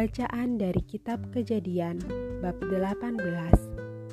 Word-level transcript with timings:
Bacaan 0.00 0.56
dari 0.56 0.80
kitab 0.88 1.20
Kejadian 1.28 2.00
bab 2.40 2.56
18 2.56 3.20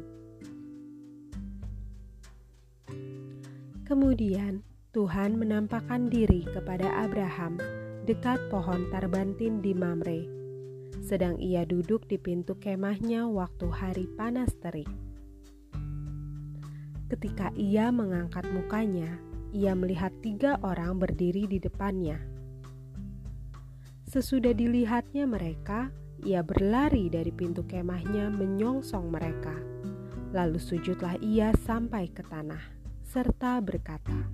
Kemudian 3.90 4.62
Tuhan 4.94 5.42
menampakkan 5.42 6.06
diri 6.06 6.46
kepada 6.46 6.86
Abraham 7.02 7.58
dekat 8.06 8.38
pohon 8.46 8.86
tarbantin 8.94 9.58
di 9.58 9.74
Mamre 9.74 10.43
sedang 11.04 11.36
ia 11.36 11.68
duduk 11.68 12.08
di 12.08 12.16
pintu 12.16 12.56
kemahnya 12.56 13.28
waktu 13.28 13.68
hari 13.68 14.08
panas 14.16 14.56
terik. 14.56 14.88
Ketika 17.12 17.52
ia 17.52 17.92
mengangkat 17.92 18.48
mukanya, 18.48 19.20
ia 19.52 19.76
melihat 19.76 20.10
tiga 20.24 20.56
orang 20.64 20.96
berdiri 20.96 21.44
di 21.44 21.60
depannya. 21.60 22.16
Sesudah 24.08 24.56
dilihatnya 24.56 25.28
mereka, 25.28 25.92
ia 26.24 26.40
berlari 26.40 27.12
dari 27.12 27.28
pintu 27.28 27.68
kemahnya 27.68 28.32
menyongsong 28.32 29.12
mereka. 29.12 29.52
Lalu 30.32 30.56
sujudlah 30.56 31.20
ia 31.20 31.52
sampai 31.68 32.08
ke 32.08 32.24
tanah, 32.24 32.64
serta 33.04 33.60
berkata, 33.60 34.24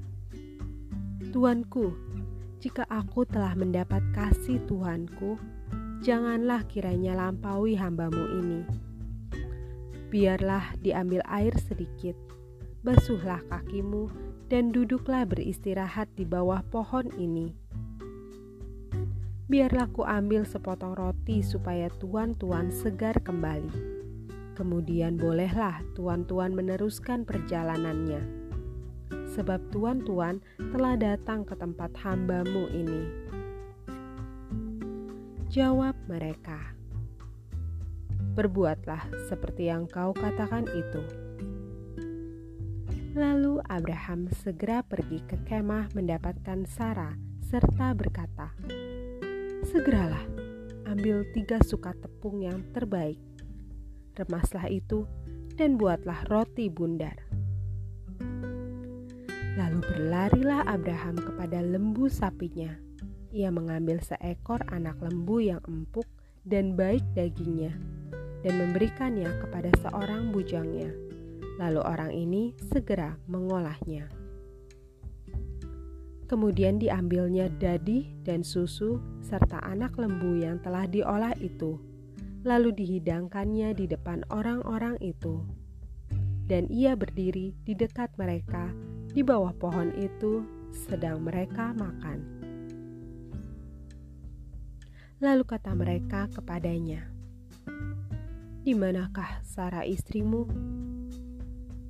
Tuanku, 1.35 1.93
jika 2.63 2.87
aku 2.87 3.27
telah 3.27 3.59
mendapat 3.59 4.01
kasih 4.15 4.63
Tuanku, 4.71 5.37
janganlah 6.01 6.65
kiranya 6.65 7.13
lampaui 7.13 7.77
hambamu 7.77 8.25
ini. 8.41 8.61
Biarlah 10.09 10.75
diambil 10.81 11.21
air 11.29 11.53
sedikit, 11.61 12.17
basuhlah 12.81 13.45
kakimu, 13.53 14.09
dan 14.49 14.73
duduklah 14.73 15.29
beristirahat 15.29 16.09
di 16.17 16.25
bawah 16.25 16.65
pohon 16.73 17.07
ini. 17.21 17.55
Biarlah 19.47 19.87
ku 19.93 20.03
ambil 20.03 20.49
sepotong 20.49 20.97
roti 20.97 21.45
supaya 21.45 21.93
tuan-tuan 22.01 22.73
segar 22.73 23.21
kembali. 23.21 24.01
Kemudian 24.57 25.21
bolehlah 25.21 25.85
tuan-tuan 25.95 26.57
meneruskan 26.57 27.29
perjalanannya. 27.29 28.23
Sebab 29.37 29.71
tuan-tuan 29.71 30.43
telah 30.75 30.95
datang 30.99 31.47
ke 31.47 31.55
tempat 31.55 31.95
hambamu 32.03 32.67
ini. 32.71 33.31
Jawab 35.51 35.99
mereka, 36.07 36.79
"Berbuatlah 38.39 39.27
seperti 39.27 39.67
yang 39.67 39.91
kau 39.91 40.15
katakan 40.15 40.63
itu." 40.71 41.03
Lalu 43.19 43.59
Abraham 43.67 44.31
segera 44.31 44.87
pergi 44.87 45.19
ke 45.27 45.35
kemah 45.43 45.91
mendapatkan 45.91 46.71
Sarah 46.71 47.19
serta 47.43 47.99
berkata, 47.99 48.55
"Segeralah, 49.67 50.23
ambil 50.87 51.27
tiga 51.35 51.59
sukat 51.67 51.99
tepung 51.99 52.47
yang 52.47 52.63
terbaik, 52.71 53.19
remaslah 54.15 54.71
itu, 54.71 55.03
dan 55.59 55.75
buatlah 55.75 56.31
roti 56.31 56.71
bundar." 56.71 57.27
Lalu 59.59 59.83
berlarilah 59.83 60.63
Abraham 60.71 61.19
kepada 61.19 61.59
lembu 61.59 62.07
sapinya 62.07 62.90
ia 63.31 63.51
mengambil 63.55 64.03
seekor 64.03 64.63
anak 64.75 64.99
lembu 64.99 65.39
yang 65.39 65.63
empuk 65.67 66.07
dan 66.43 66.75
baik 66.75 67.03
dagingnya 67.15 67.75
dan 68.43 68.55
memberikannya 68.59 69.29
kepada 69.39 69.71
seorang 69.85 70.35
bujangnya. 70.35 70.91
Lalu 71.61 71.81
orang 71.85 72.13
ini 72.17 72.57
segera 72.73 73.21
mengolahnya. 73.29 74.09
Kemudian 76.25 76.79
diambilnya 76.79 77.51
dadi 77.51 78.07
dan 78.23 78.47
susu 78.47 79.03
serta 79.21 79.61
anak 79.67 79.99
lembu 79.99 80.39
yang 80.41 80.63
telah 80.63 80.87
diolah 80.87 81.35
itu, 81.43 81.77
lalu 82.47 82.71
dihidangkannya 82.71 83.75
di 83.75 83.91
depan 83.91 84.23
orang-orang 84.31 84.97
itu. 85.03 85.43
Dan 86.47 86.71
ia 86.71 86.95
berdiri 86.95 87.53
di 87.67 87.75
dekat 87.75 88.15
mereka 88.15 88.71
di 89.11 89.27
bawah 89.27 89.51
pohon 89.59 89.91
itu, 89.99 90.47
sedang 90.71 91.27
mereka 91.27 91.75
makan. 91.75 92.40
Lalu 95.21 95.45
kata 95.45 95.77
mereka 95.77 96.33
kepadanya, 96.33 97.05
"Di 98.65 98.73
manakah 98.73 99.45
Sarah 99.45 99.85
istrimu?" 99.85 100.49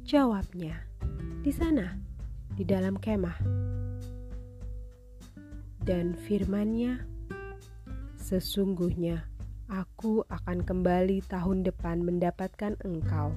Jawabnya, 0.02 0.74
"Di 1.38 1.54
sana, 1.54 1.94
di 2.58 2.66
dalam 2.66 2.98
kemah." 2.98 3.38
Dan 5.78 6.18
firmannya, 6.18 7.06
"Sesungguhnya 8.18 9.22
aku 9.70 10.26
akan 10.26 10.66
kembali 10.66 11.22
tahun 11.30 11.62
depan 11.62 12.02
mendapatkan 12.02 12.82
engkau. 12.82 13.30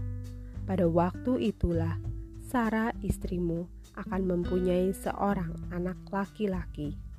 Pada 0.65 0.89
waktu 0.89 1.53
itulah 1.53 2.01
Sarah 2.41 2.97
istrimu 3.05 3.69
akan 3.93 4.25
mempunyai 4.25 4.89
seorang 4.89 5.53
anak 5.69 6.01
laki-laki." 6.09 7.12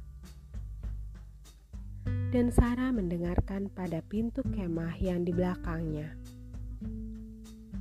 Dan 2.35 2.51
Sarah 2.51 2.91
mendengarkan 2.91 3.71
pada 3.71 4.03
pintu 4.03 4.43
kemah 4.43 4.99
yang 4.99 5.23
di 5.23 5.31
belakangnya. 5.31 6.19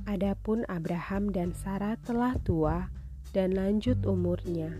Adapun 0.06 0.62
Abraham 0.70 1.34
dan 1.34 1.50
Sarah 1.50 1.98
telah 1.98 2.38
tua 2.46 2.86
dan 3.34 3.58
lanjut 3.58 3.98
umurnya, 4.06 4.70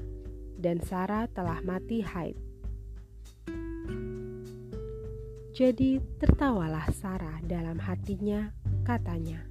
dan 0.63 0.79
Sarah 0.79 1.27
telah 1.27 1.59
mati 1.67 2.07
haid. 2.07 2.39
Jadi 5.51 5.99
tertawalah 6.23 6.87
Sarah 6.95 7.43
dalam 7.43 7.83
hatinya, 7.83 8.55
katanya, 8.87 9.43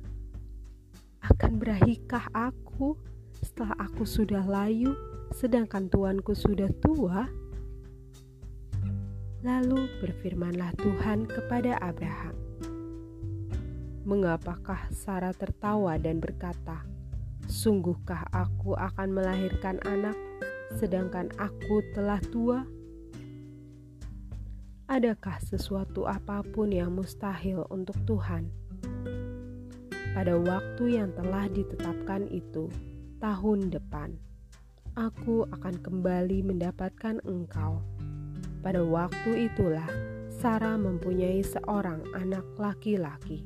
"Akan 1.19 1.59
berahikah 1.59 2.31
aku 2.31 2.95
setelah 3.43 3.75
aku 3.75 4.07
sudah 4.07 4.47
layu, 4.47 4.95
sedangkan 5.35 5.91
tuanku 5.91 6.31
sudah 6.31 6.71
tua?" 6.79 7.42
Lalu 9.43 9.91
berfirmanlah 9.99 10.71
Tuhan 10.79 11.27
kepada 11.27 11.75
Abraham, 11.83 12.31
"Mengapakah 14.07 14.87
Sarah 14.95 15.35
tertawa 15.35 15.99
dan 15.99 16.23
berkata, 16.23 16.87
'Sungguhkah 17.51 18.23
aku 18.31 18.71
akan 18.79 19.11
melahirkan 19.11 19.83
anak, 19.83 20.15
sedangkan 20.79 21.27
aku 21.35 21.83
telah 21.91 22.23
tua?' 22.31 22.63
Adakah 24.87 25.35
sesuatu 25.43 26.07
apa 26.07 26.39
pun 26.55 26.71
yang 26.71 26.95
mustahil 26.95 27.67
untuk 27.67 27.99
Tuhan?" 28.07 28.47
Pada 30.15 30.39
waktu 30.39 31.03
yang 31.03 31.11
telah 31.19 31.51
ditetapkan 31.51 32.31
itu, 32.31 32.71
tahun 33.19 33.75
depan, 33.75 34.15
aku 34.95 35.43
akan 35.51 35.75
kembali 35.83 36.47
mendapatkan 36.47 37.19
engkau 37.27 37.83
pada 38.63 38.79
waktu 38.79 39.51
itulah 39.51 39.85
Sarah 40.31 40.79
mempunyai 40.79 41.43
seorang 41.43 42.07
anak 42.15 42.47
laki-laki. 42.55 43.43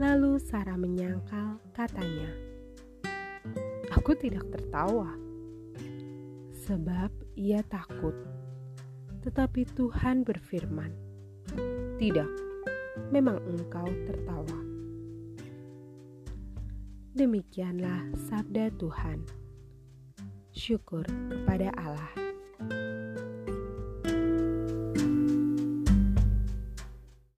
Lalu 0.00 0.40
Sarah 0.40 0.80
menyangkal, 0.80 1.60
katanya, 1.76 2.32
"Aku 3.92 4.16
tidak 4.16 4.48
tertawa, 4.48 5.12
sebab 6.64 7.12
ia 7.36 7.60
takut." 7.68 8.16
Tetapi 9.26 9.68
Tuhan 9.76 10.24
berfirman, 10.24 10.92
"Tidak, 12.00 12.32
memang 13.12 13.44
engkau 13.44 13.86
tertawa." 14.08 14.58
Demikianlah 17.18 18.14
sabda 18.30 18.70
Tuhan. 18.78 19.26
Syukur 20.54 21.02
kepada 21.06 21.74
Allah. 21.74 22.17